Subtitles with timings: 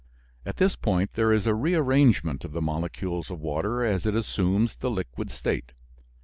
[0.47, 4.77] At this point there is a rearrangement of the molecules of water as it assumes
[4.77, 5.73] the liquid state.